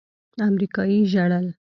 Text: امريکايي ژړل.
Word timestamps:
امريکايي 0.49 0.99
ژړل. 1.11 1.45